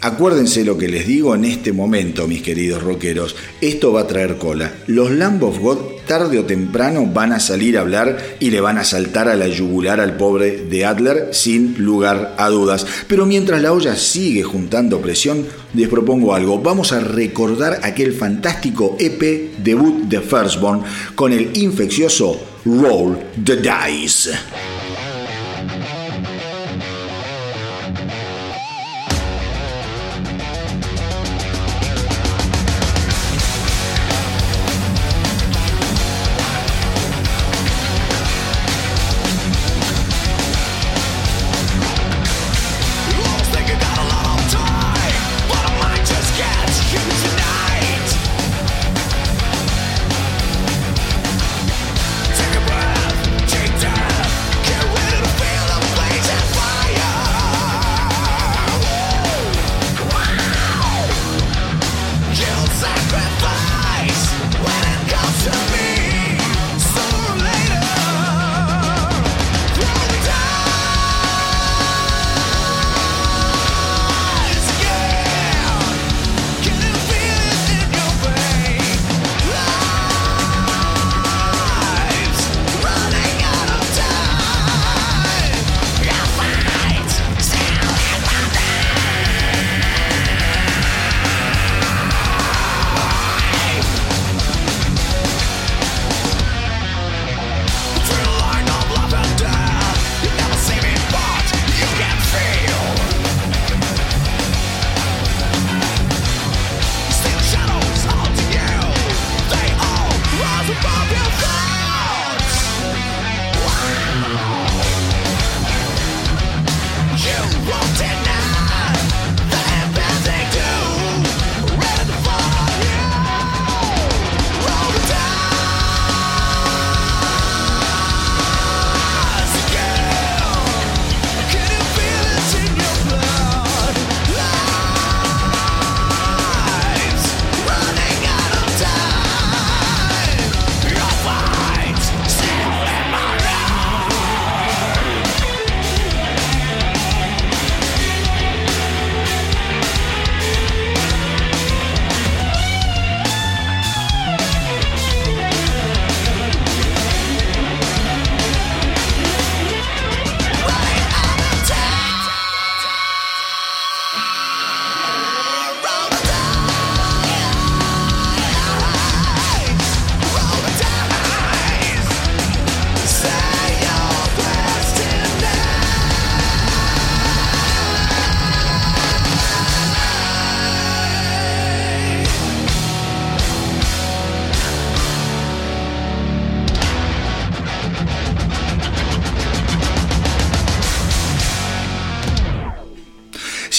[0.00, 3.36] Acuérdense lo que les digo en este momento, mis queridos rockeros.
[3.60, 4.74] Esto va a traer cola.
[4.88, 8.78] Los Lamb of God, tarde o temprano, van a salir a hablar y le van
[8.78, 12.86] a saltar a la yugular al pobre de Adler sin lugar a dudas.
[13.06, 16.58] Pero mientras la olla sigue juntando presión, les propongo algo.
[16.58, 20.82] Vamos a recordar aquel fantástico EP debut de Firstborn
[21.14, 24.32] con el infeccioso Roll the Dice.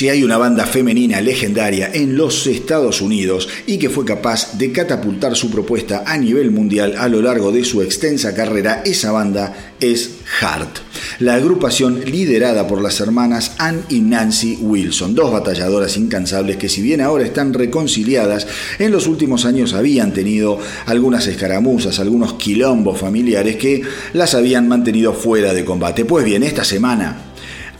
[0.03, 4.69] Si hay una banda femenina legendaria en los Estados Unidos y que fue capaz de
[4.73, 9.75] catapultar su propuesta a nivel mundial a lo largo de su extensa carrera, esa banda
[9.79, 10.79] es Heart.
[11.19, 16.81] La agrupación liderada por las hermanas Ann y Nancy Wilson, dos batalladoras incansables que si
[16.81, 18.45] bien ahora están reconciliadas,
[18.79, 23.81] en los últimos años habían tenido algunas escaramuzas, algunos quilombos familiares que
[24.11, 26.03] las habían mantenido fuera de combate.
[26.03, 27.32] Pues bien, esta semana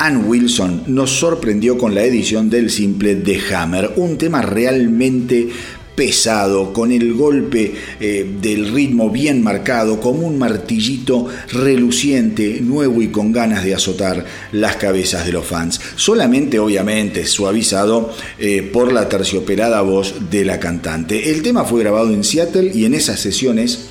[0.03, 5.47] Ann Wilson nos sorprendió con la edición del simple The Hammer, un tema realmente
[5.95, 13.11] pesado, con el golpe eh, del ritmo bien marcado, como un martillito reluciente, nuevo y
[13.11, 15.79] con ganas de azotar las cabezas de los fans.
[15.95, 21.31] Solamente, obviamente, suavizado eh, por la terciopelada voz de la cantante.
[21.31, 23.85] El tema fue grabado en Seattle y en esas sesiones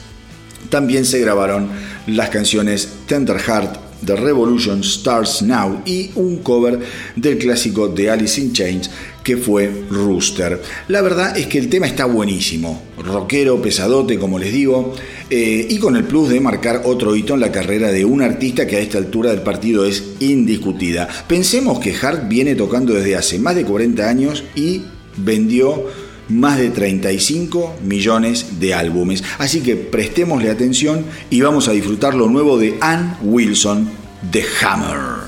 [0.68, 1.70] también se grabaron
[2.06, 6.80] las canciones Tender Heart, The Revolution Starts Now y un cover
[7.16, 8.90] del clásico de Alice in Chains
[9.22, 10.60] que fue Rooster.
[10.88, 14.94] La verdad es que el tema está buenísimo, rockero, pesadote como les digo,
[15.30, 18.66] eh, y con el plus de marcar otro hito en la carrera de un artista
[18.66, 21.08] que a esta altura del partido es indiscutida.
[21.28, 24.82] Pensemos que Hart viene tocando desde hace más de 40 años y
[25.16, 25.86] vendió
[26.28, 29.22] más de 35 millones de álbumes.
[29.38, 33.88] Así que prestémosle atención y vamos a disfrutar lo nuevo de Ann Wilson,
[34.30, 35.21] The Hammer.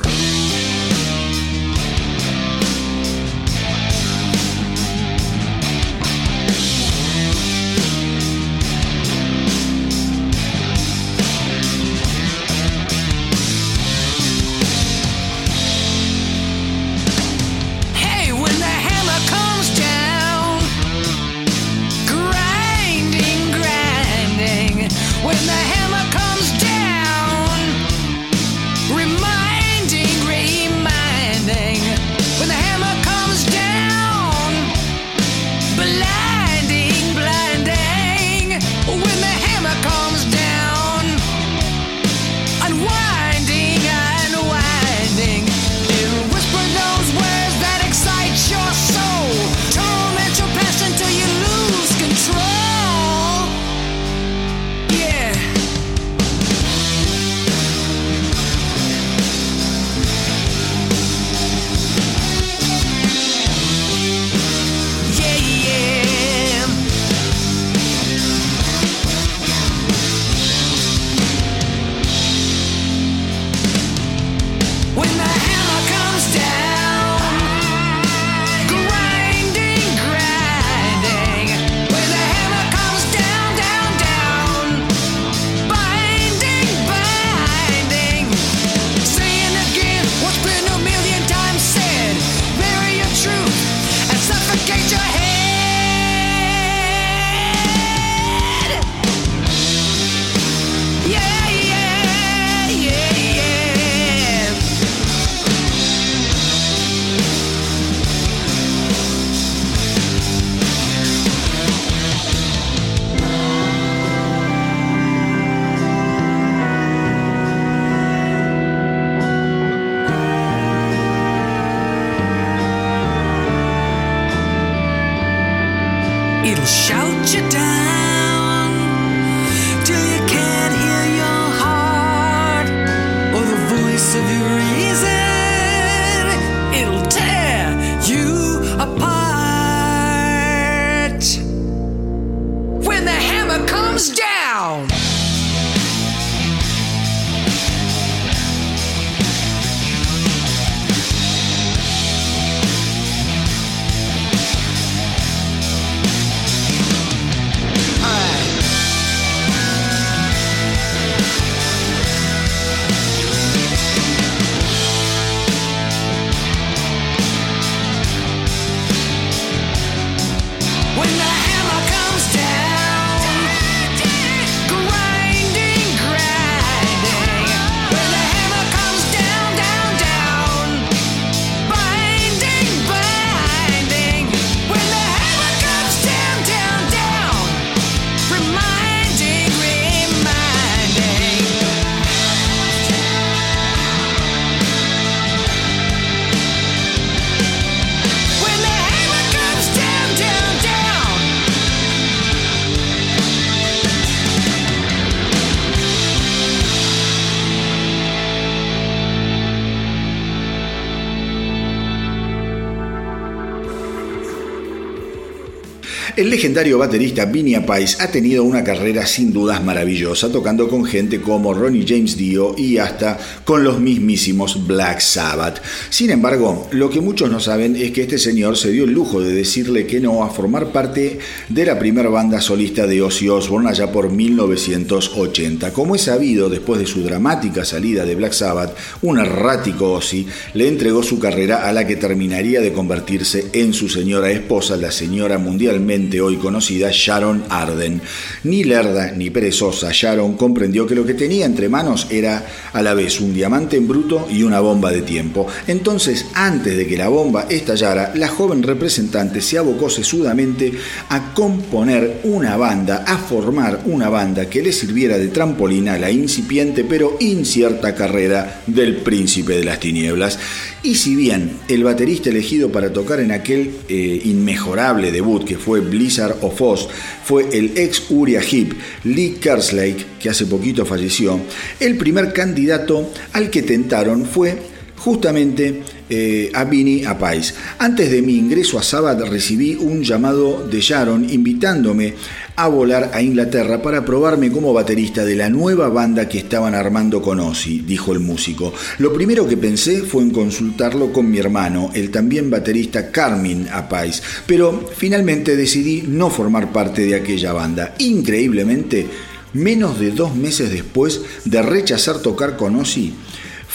[216.16, 221.20] El legendario baterista Vinnie Appice ha tenido una carrera sin dudas maravillosa, tocando con gente
[221.20, 225.60] como Ronnie James Dio y hasta con los mismísimos Black Sabbath.
[225.90, 229.20] Sin embargo, lo que muchos no saben es que este señor se dio el lujo
[229.20, 233.70] de decirle que no a formar parte de la primera banda solista de Ozzy Osbourne
[233.70, 235.72] allá por 1980.
[235.72, 240.68] Como es sabido, después de su dramática salida de Black Sabbath, un errático Ozzy le
[240.68, 245.38] entregó su carrera a la que terminaría de convertirse en su señora esposa, la señora
[245.38, 248.00] mundialmente hoy conocida Sharon Arden.
[248.44, 252.94] Ni lerda ni perezosa, Sharon comprendió que lo que tenía entre manos era a la
[252.94, 255.46] vez un diamante en bruto y una bomba de tiempo.
[255.66, 260.72] Entonces, antes de que la bomba estallara, la joven representante se abocó sesudamente
[261.08, 266.10] a componer una banda, a formar una banda que le sirviera de trampolina a la
[266.10, 270.38] incipiente pero incierta carrera del príncipe de las tinieblas.
[270.82, 275.80] Y si bien el baterista elegido para tocar en aquel eh, inmejorable debut que fue
[275.94, 276.88] Blizzard of Oz
[277.24, 278.74] fue el ex Uriah Heep,
[279.04, 281.40] Lee Kerslake, que hace poquito falleció,
[281.78, 284.58] el primer candidato al que tentaron fue
[284.96, 287.54] justamente eh, a Vini Apais.
[287.78, 292.14] Antes de mi ingreso a Sabbath recibí un llamado de Sharon invitándome
[292.56, 297.20] a volar a Inglaterra para probarme como baterista de la nueva banda que estaban armando
[297.20, 298.72] con Ozzy, dijo el músico.
[298.98, 304.22] Lo primero que pensé fue en consultarlo con mi hermano, el también baterista Carmin Apais,
[304.46, 307.94] pero finalmente decidí no formar parte de aquella banda.
[307.98, 309.06] Increíblemente,
[309.54, 313.14] menos de dos meses después de rechazar tocar con Ozzy,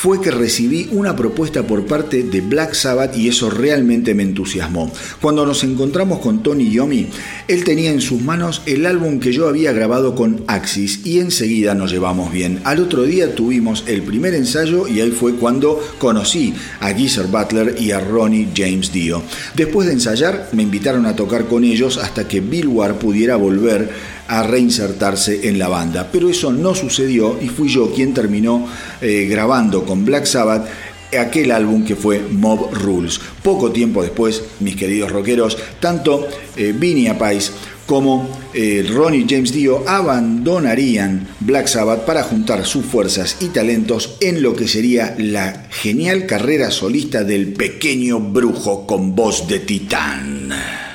[0.01, 4.89] fue que recibí una propuesta por parte de Black Sabbath y eso realmente me entusiasmó.
[5.19, 7.07] Cuando nos encontramos con Tony Yomi,
[7.49, 11.75] él tenía en sus manos el álbum que yo había grabado con Axis y enseguida
[11.75, 12.61] nos llevamos bien.
[12.63, 17.75] Al otro día tuvimos el primer ensayo y ahí fue cuando conocí a Geezer Butler
[17.77, 19.21] y a Ronnie James Dio.
[19.53, 23.89] Después de ensayar me invitaron a tocar con ellos hasta que Bill Ward pudiera volver
[24.29, 26.09] a reinsertarse en la banda.
[26.11, 28.65] Pero eso no sucedió y fui yo quien terminó
[29.01, 30.67] eh, grabando con Black Sabbath
[31.17, 33.19] aquel álbum que fue Mob Rules.
[33.41, 37.51] Poco tiempo después, mis queridos rockeros, tanto eh, Vinnie Appice
[37.87, 44.43] como eh, Ronnie James Dio abandonarían Black Sabbath para juntar sus fuerzas y talentos en
[44.43, 50.88] lo que sería la genial carrera solista del pequeño brujo con voz de titán.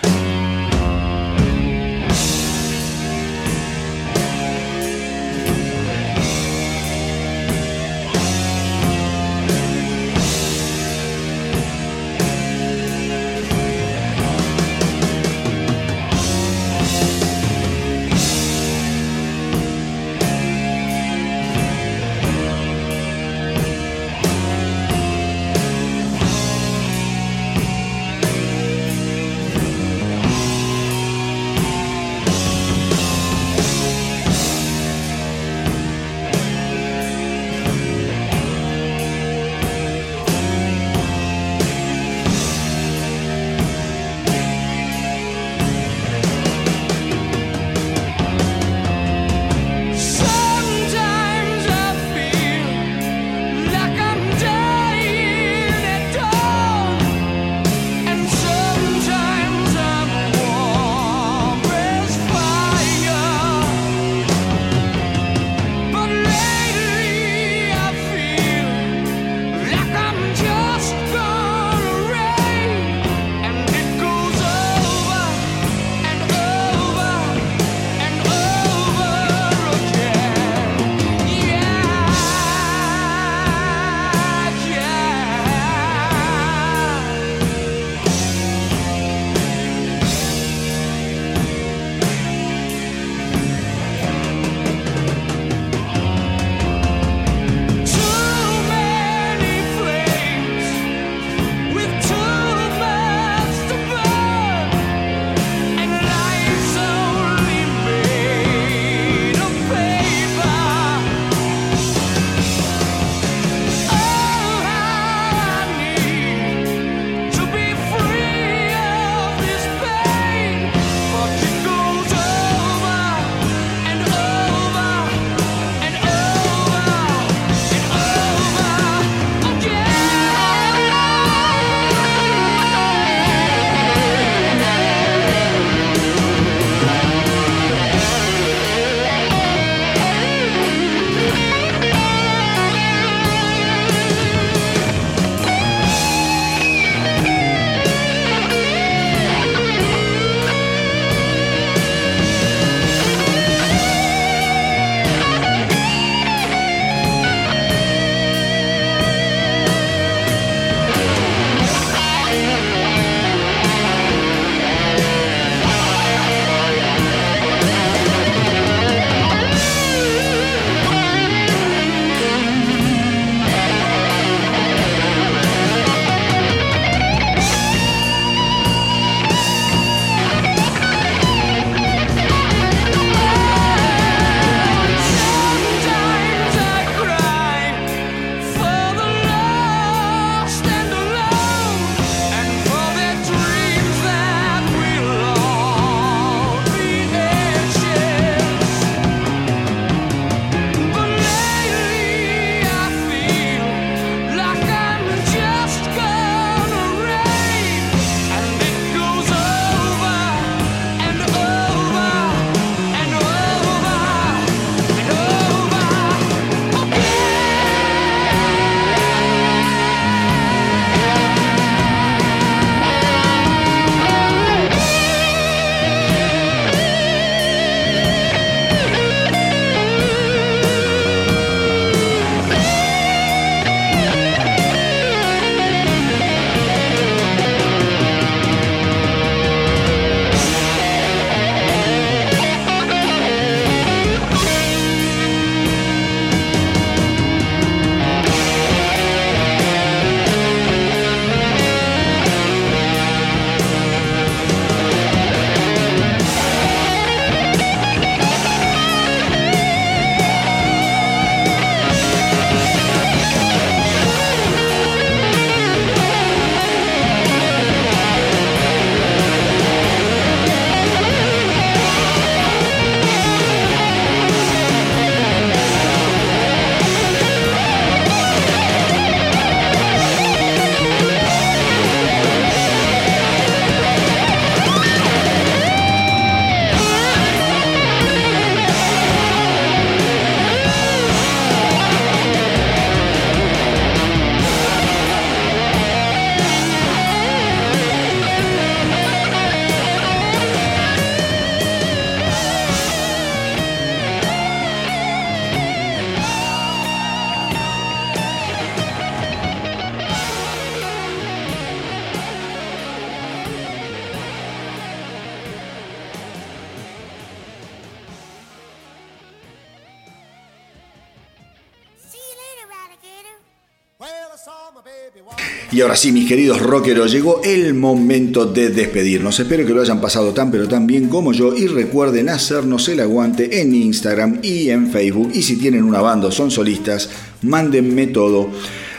[325.85, 329.39] Ahora sí, mis queridos rockeros, llegó el momento de despedirnos.
[329.39, 333.01] Espero que lo hayan pasado tan pero tan bien como yo y recuerden hacernos el
[333.01, 335.31] aguante en Instagram y en Facebook.
[335.35, 337.11] Y si tienen una banda o son solistas,
[337.43, 338.49] mándenme todo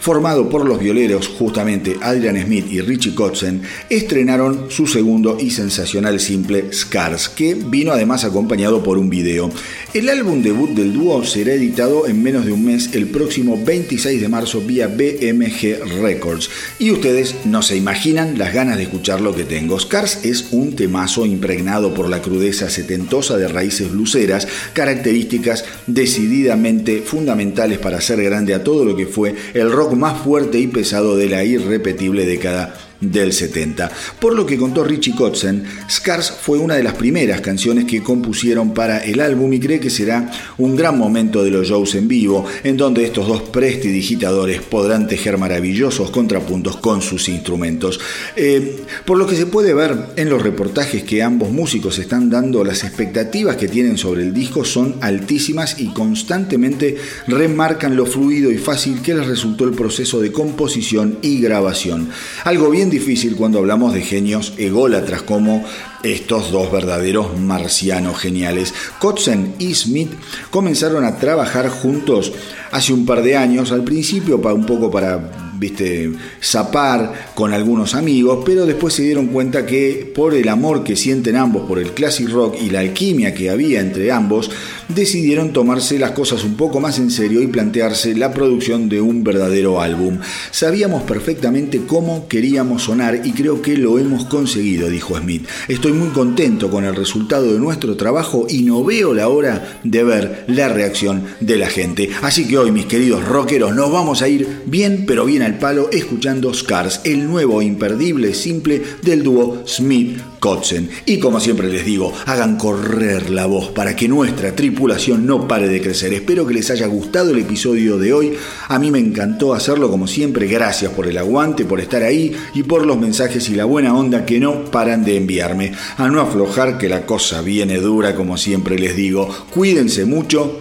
[0.08, 6.18] formado por los violeros justamente Adrian Smith y Richie Kotzen, estrenaron su segundo y sensacional
[6.18, 9.50] simple Scars, que vino además acompañado por un video.
[9.92, 14.18] El álbum debut del dúo será editado en menos de un mes el próximo 26
[14.18, 16.48] de marzo vía BMG Records.
[16.78, 19.78] Y ustedes no se imaginan las ganas de escuchar lo que tengo.
[19.78, 27.76] Scars es un temazo impregnado por la crudeza setentosa de raíces bluseras, características decididamente fundamentales
[27.76, 31.28] para hacer grande a todo lo que fue el rock más fuerte y pesado de
[31.28, 33.90] la irrepetible década del 70.
[34.20, 38.74] Por lo que contó Richie Kotzen, Scars fue una de las primeras canciones que compusieron
[38.74, 42.44] para el álbum y cree que será un gran momento de los shows en vivo,
[42.64, 48.00] en donde estos dos prestidigitadores podrán tejer maravillosos contrapuntos con sus instrumentos.
[48.36, 52.64] Eh, por lo que se puede ver en los reportajes que ambos músicos están dando,
[52.64, 56.96] las expectativas que tienen sobre el disco son altísimas y constantemente
[57.26, 62.10] remarcan lo fluido y fácil que les resultó el proceso de composición y grabación.
[62.44, 65.64] Algo difícil cuando hablamos de genios ególatras como
[66.02, 68.74] estos dos verdaderos marcianos geniales.
[68.98, 70.12] Kotzen y Smith
[70.50, 72.32] comenzaron a trabajar juntos
[72.70, 78.42] hace un par de años, al principio un poco para viste, zapar con algunos amigos,
[78.44, 82.28] pero después se dieron cuenta que por el amor que sienten ambos por el classic
[82.30, 84.50] rock y la alquimia que había entre ambos,
[84.88, 89.22] decidieron tomarse las cosas un poco más en serio y plantearse la producción de un
[89.22, 90.18] verdadero álbum.
[90.50, 95.46] Sabíamos perfectamente cómo queríamos sonar y creo que lo hemos conseguido, dijo Smith.
[95.68, 100.04] Estoy muy contento con el resultado de nuestro trabajo y no veo la hora de
[100.04, 102.10] ver la reacción de la gente.
[102.22, 105.88] Así que hoy, mis queridos rockeros, nos vamos a ir bien, pero bien al palo
[105.90, 110.90] escuchando Scars, el nuevo imperdible simple del dúo Smith Kotzen.
[111.06, 115.66] Y como siempre les digo, hagan correr la voz para que nuestra tripulación no pare
[115.68, 116.12] de crecer.
[116.12, 118.34] Espero que les haya gustado el episodio de hoy.
[118.68, 120.46] A mí me encantó hacerlo como siempre.
[120.48, 124.26] Gracias por el aguante, por estar ahí y por los mensajes y la buena onda
[124.26, 125.72] que no paran de enviarme.
[125.96, 129.28] A no aflojar que la cosa viene dura, como siempre les digo.
[129.54, 130.60] Cuídense mucho.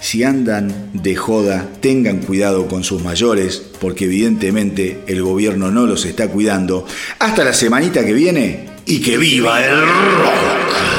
[0.00, 6.06] Si andan de joda, tengan cuidado con sus mayores, porque evidentemente el gobierno no los
[6.06, 6.86] está cuidando.
[7.18, 10.89] Hasta la semanita que viene y que viva el rock.